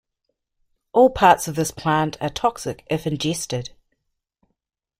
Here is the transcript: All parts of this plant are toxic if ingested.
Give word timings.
All 0.93 1.11
parts 1.11 1.47
of 1.47 1.53
this 1.53 1.69
plant 1.69 2.17
are 2.19 2.29
toxic 2.29 2.83
if 2.89 3.05
ingested. 3.05 3.69